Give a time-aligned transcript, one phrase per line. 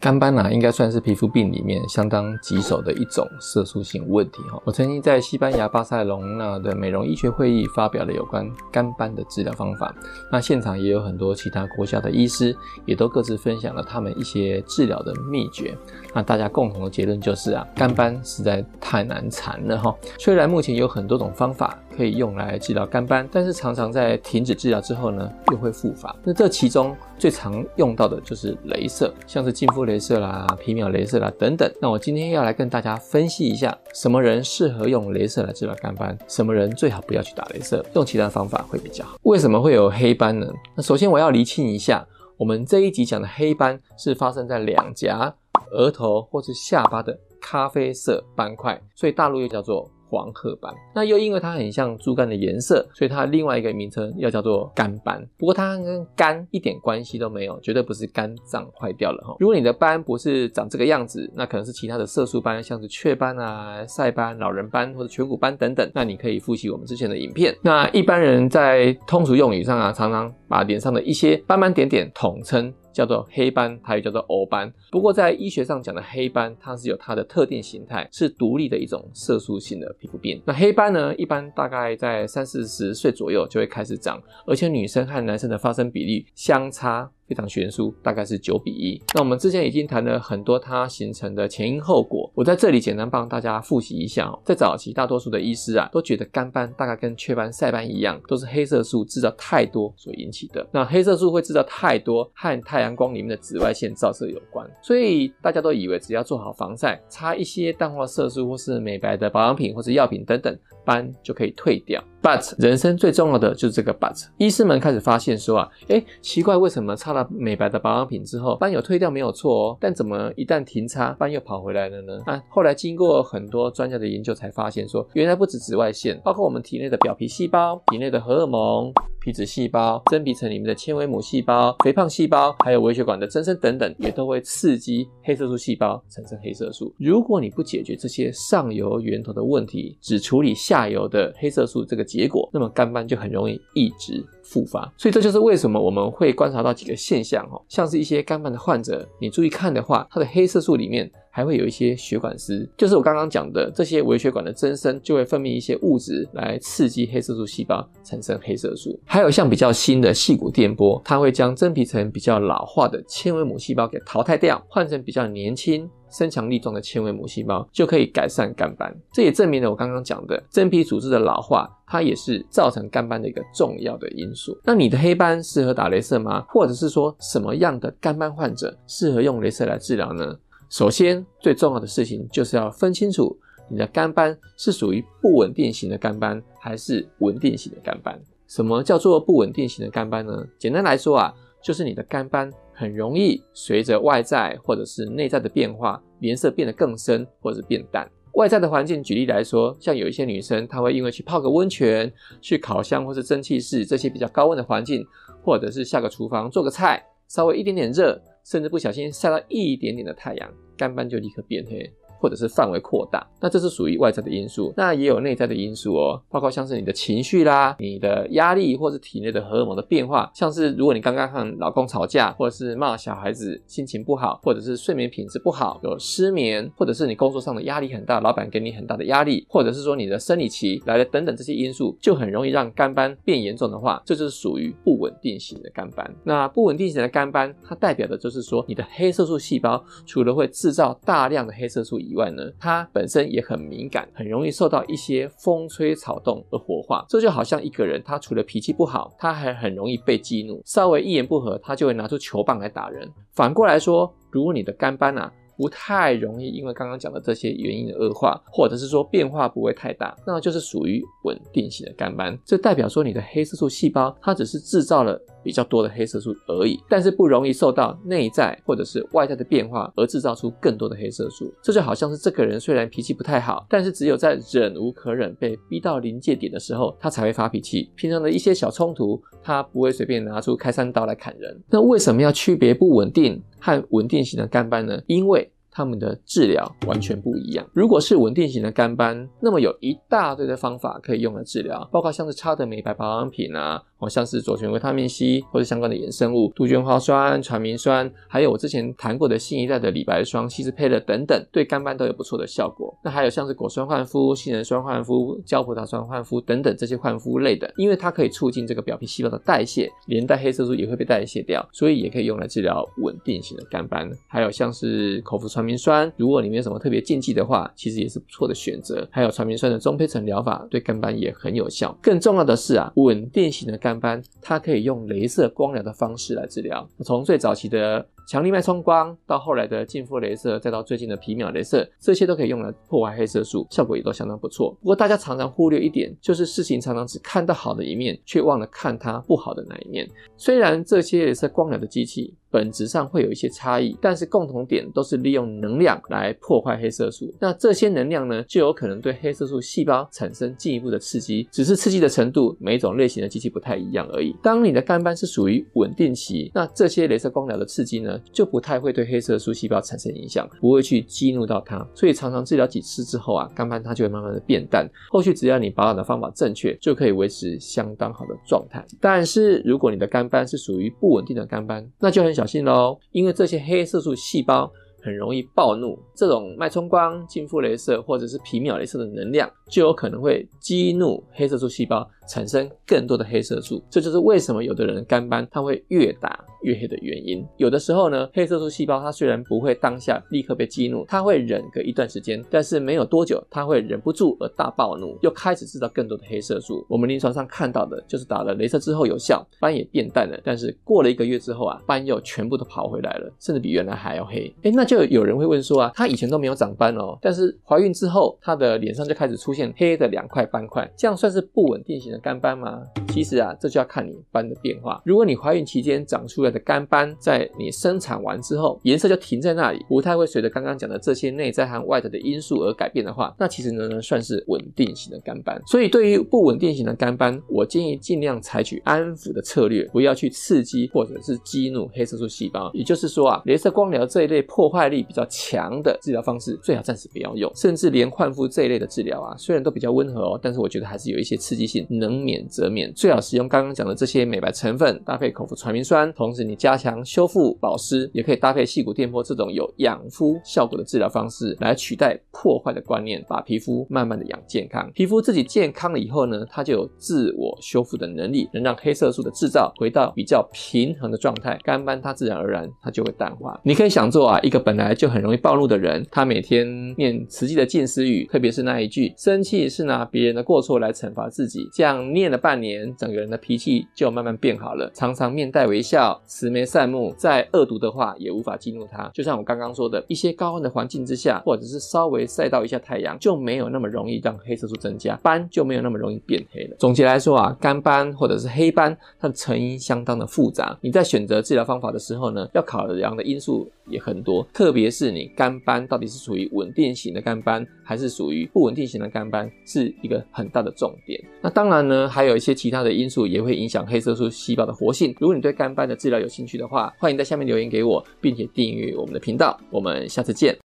[0.00, 4.60] 肝斑啊，应该算是皮肤病里面相当棘手的一种色素性问题哈。
[4.66, 9.94] 我曾经在西班牙巴塞隆纳的美容医学会议发表了有关肝斑的治疗方法。
[10.30, 12.54] 那现场也有很多其他国家的医师，
[12.84, 15.74] 也都各自分享了他们一些治疗的秘诀。
[16.12, 19.96] 那大家共同的结论就是啊，肝斑实在太难缠了哈。
[20.18, 26.14] 虽然目前有很多种方法可以用来治疗肝斑，但是常常在停止治疗之后呢，又会复发。
[26.24, 31.70] 那这其中最常用到的就是镭射，像是净肤镭射啦、皮秒镭射啦等等。
[31.80, 39.16] 那我今天要来跟大家分析一下，什么人适合用镭射来治疗肝斑，什么人最好不要去打镭射，用其他方法会比较好。
[39.22, 40.46] 为什么会有黑斑呢？
[40.74, 42.06] 那首先我要厘清一下，
[42.36, 45.32] 我们这一集讲的黑斑是发生在两颊、
[45.70, 55.20] 额头或是下巴的咖啡色斑块，所以大陆又叫做黄褐斑，那又因为它很像猪肝的颜色，所以它另外一个名称要叫做肝斑。
[55.36, 59.34] 不过它跟肝一点关系都没有，绝对不是肝脏坏掉了哈。
[59.40, 65.90] 如果你的斑不是长这个样子，那可能是其他的色素斑，像是雀斑啊、晒斑、老人斑或者颧骨斑等等。
[65.92, 67.52] 那你可以复习我们之前的影片。
[67.60, 72.72] 那一般人在通俗用语上啊，常常把脸上的一些斑斑点点统称。
[72.94, 74.72] 叫做黑斑，它又叫做欧斑。
[74.90, 80.40] 不过在医学上讲的黑斑，它是有它的特定形态，是独立的一种色素性的皮肤病。
[80.46, 89.02] 那黑斑呢，一般大概在三四十岁左右就会开始长，而且女生和男生的发生比例相差非常悬殊，大概是九比一。
[89.14, 94.36] 那我们之前已经谈了很多它形成的前因后果，我在这里简单帮大家复习一下哦。
[94.44, 100.66] 在早期，大多数的医师啊都觉得肝斑大概跟雀斑、晒斑一样，都是黑色素制造太多所引起的。
[100.72, 112.02] 那黑色素会制造太多，和太阳光里面的紫外线照射有关，所以大家都以为只要做好防晒，擦一些淡化色素或是美白的保养品或是药品等等，斑就可以退掉。
[112.24, 122.22] But 人生最重要的就是这个 But，医师们开始发现说啊，诶，奇怪，为什么擦了美白的保养品之后，斑有退掉没有错哦，但怎么一旦停擦，斑又跑回来了呢？
[122.24, 128.90] 啊，后来经过很多专家的研究，才发现说，原来不止紫外线，包括我们体内的表皮细胞、体内的荷尔蒙、
[129.24, 136.94] 皮脂细胞、真皮层里面的纤维母细胞、肥胖细胞，还有微血管的增生等等，也都会刺激黑色素细胞产生黑色素。
[136.98, 144.92] 如果你不解决这些上游源头的问题，只处理下游的黑色素这个结果，那么肝斑就很容易一直复发。
[144.96, 158.96] 所以这就是为什么我们会观察到几个现象哦，像是一些肝斑的患者，你注意看的话，它的黑色素里面还会有一些血管丝，就是我刚刚讲的这些微血管的增生就会分泌一些物质来刺激黑色素细胞产生黑色素。
[159.04, 165.88] 还有像比较新的细骨电波，它会将真皮层比较老化的纤维母细胞给淘汰掉，换成比较年轻。
[166.16, 174.56] 身强力壮的纤维母细胞就可以改善肝斑，这也证明了我刚刚讲的真皮组织的老化，它也是造成肝斑的一个重要的因素。
[174.64, 176.44] 那你的黑斑适合打镭射吗？
[176.48, 180.38] 或者是说什么样的肝斑患者适合用镭射来治疗呢？
[180.70, 183.36] 首先，最重要的事情就是要分清楚
[183.68, 188.20] 你的肝斑是属于不稳定型的肝斑还是稳定型的肝斑。
[188.46, 190.44] 什么叫做不稳定型的肝斑呢？
[190.58, 192.52] 简单来说啊，就是你的肝斑。
[192.76, 198.10] 很容易随着外在或者是内在的变化，颜色变得更深或者变淡。
[198.32, 205.06] 外在的环境，举例来说，像有一些女生，她会因为去泡个温泉、去烤箱或是蒸汽室这些比较高温的环境，
[205.44, 211.88] 或者是下个厨房做个菜，稍微一点点热，甚至不小心晒到一点点的太阳，肝斑就立刻变黑。
[212.24, 214.72] 或者是范围扩大，那这是属于外在的因素。
[214.78, 220.30] 那也有内在的因素哦，包括像是你的情绪啦、你的压力，或是体内的荷尔蒙的变化。
[220.34, 236.10] 像是如果你刚刚和老公吵架，或者是骂小孩子，心情不好，或者是睡眠品质不好，有失眠，或者是你工作上的压力很大，老板给你很大的压力，或者是说你的生理期来了等等这些因素，就很容易让肝斑变严重的话，这就是属于不稳定型的肝斑。
[236.24, 247.04] 那不稳定型的肝斑，它代表的就是说你的黑色素细胞除了会制造大量的黑色素以，以外呢，它本身也很敏感，很容易受到一些风吹草动而活化。
[247.08, 253.10] 这就好像一个人，他除了脾气不好，他还很容易被激怒，稍微一言不合，他就会拿出球棒来打人。
[253.32, 262.38] 反过来说，如果你的肝斑啊，不太容易，因为刚刚讲的这些原因的恶化，或者是说变化不会太大，那就是属于稳定型的肝斑。
[262.44, 271.52] 这代表说你的黑色素细胞它只是制造了比较多的黑色素而已，但是不容易受到内在或者是外在的变化而制造出更多的黑色素。
[271.62, 277.90] 这就好像是这个人虽然脾气不太好，但是只有在忍无可忍、被逼到临界点的时候，他才会发脾气。
[277.94, 281.62] 平常的一些小冲突，他不会随便拿出开山刀来砍人。
[281.68, 284.98] 那为什么要区别不稳定和稳定型的肝斑呢？
[285.06, 287.66] 因为他们的治疗完全不一样。
[287.72, 302.96] 如果是稳定型的肝斑，那么有一大堆的方法可以用来治疗，包括像是擦的美白保养品啊，像是左旋维他命 C 或者相关的衍生物，杜鹃花酸、传明酸，还有我之前谈过的新一代的李白霜、希斯佩勒等等，对肝斑都有不错的效果。
[303.02, 314.10] 那还有像是果酸焕肤、杏仁酸焕肤、胶葡萄酸焕肤等等这些焕肤类的，因为它可以促进这个表皮细胞的代谢，连带黑色素也会被代谢掉，所以也可以用来治疗稳定型的肝斑。
[314.28, 319.06] 还有像是口服传明酸，如果你没有什么特别禁忌的话，其实也是不错的选择。
[319.10, 321.96] 还有传明酸的中胚层疗法，对肝斑也很有效。
[322.02, 326.88] 更重要的是啊，稳定型的肝斑，它可以用镭射光疗的方式来治疗。
[327.04, 334.76] 从最早期的强力脉冲光到后来的净肤镭射，再到最近的皮秒镭射，这些都可以用来破坏黑色素，效果也都相当不错。
[334.80, 340.08] 不过大家常常忽略一点，就是事情常常只看到好的一面，却忘了看它不好的那一面。
[340.36, 347.32] 虽然这些镭射光疗的机器，本质上会有一些差异，但是共同点都是利用能量来破坏黑色素。
[347.40, 354.34] 那这些能量呢，就有可能对黑色素细胞产生进一步的刺激，只是刺激的程度每种类型的机器不太一样而已。
[354.40, 361.84] 当你的肝斑是属于稳定期，那这些镭射光疗的刺激呢，就不太会对黑色素细胞产生影响，不会去激怒到它。
[361.94, 364.88] 所以常常治疗几次之后啊，肝斑它就会慢慢的变淡。
[365.10, 368.84] 后续只要你保养的方法正确，就可以维持相当好的状态。
[369.00, 372.44] 但是如果你的肝斑是属于不稳定的肝斑，那就很小。
[372.44, 374.70] 心喽，因为这些黑色素细胞
[375.02, 382.06] 很容易暴怒，这种脉冲光、净肤镭射或者是皮秒镭射的能量，就有可能会激怒黑色素细胞。
[382.28, 387.44] 产生更多的黑色素，这就是为什么有的人肝斑它会越打越黑的原因。
[387.56, 396.84] 有的时候呢，黑色素细胞它虽然不会当下立刻被激怒，它会忍个一段时间，但是没有多久，它会忍不住而大暴怒，又开始制造更多的黑色素。
[396.88, 404.52] 我们临床上看到的就是打了镭射之后有效，斑也变淡了，但是过了一个月之后啊，斑又全部都跑回来了，甚至比原来还要黑。
[404.62, 412.82] 诶，那就有人会问说啊，她以前都没有长斑哦，但是怀孕之后，她的脸上就开始出现黑的两块斑块，这样算是不稳定型的肝斑吗？
[413.08, 415.02] 其实啊，这就要看你斑的变化。
[415.04, 425.60] 如果你怀孕期间长出来的肝斑，在你生产完之后，颜色就停在那里，不太会随着刚刚讲的这些内在和外在的因素而改变的话，那其实呢，算是稳定型的肝斑。
[425.66, 432.70] 所以对于不稳定型的肝斑，我建议尽量采取安抚的策略，不要去刺激或者是激怒黑色素细胞。
[432.74, 437.50] 也就是说啊，镭射光疗这一类破坏力比较强的治疗方式，最好暂时不要用。
[437.54, 442.92] 甚至连焕肤这一类的治疗啊，虽然都比较温和哦，但是我觉得还是有一些刺激性，能免则免。
[442.94, 454.90] 最好使用刚刚讲的这些美白成分，搭配口服传明酸，同时你加强修复保湿，也可以搭配细骨电波这种有养肤效果的治疗方式，来取代破坏的观念，把皮肤慢慢的养健康。
[454.94, 463.60] 皮肤自己健康了以后呢，它就有自我修复的能力，能让黑色素的制造回到比较平衡的状态，干斑它自然而然它就会淡化。
[463.64, 472.94] 你可以想做啊，一个本来就很容易暴怒的人，他每天念慈济的近思语，特别是那一句“生气是拿别人的过错来惩罚自己”，这样念了半年。
[472.96, 479.10] 整个人的脾气就慢慢变好了，常常面带微笑，慈眉善目，再恶毒的话也无法激怒他。
[479.12, 486.76] 就像我刚刚说的，一些高温的环境之下，或者是稍微晒到一下太阳，就没有那么容易让黑色素增加，斑就没有那么容易变黑了。
[486.78, 490.76] 总结来说啊，肝斑或者是黑斑，它的成因相当的复杂。
[490.80, 501.22] 你在选择治疗方法的时候呢，要考量的因素也很多，特别是你肝斑到底是属于稳定型的肝斑，还是属于不稳定型的肝斑，是一个很大的重点。
[501.42, 505.14] 那当然呢，还有一些其他的因素也会影响黑色素细胞的活性。
[505.18, 509.58] 如果你对肝斑的治疗有兴趣的话，欢迎在下面留言给我，并且订阅我们的频道。
[509.70, 510.63] 我们下次见。